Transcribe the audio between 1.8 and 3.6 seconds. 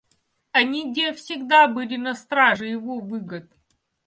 на страже его выгод.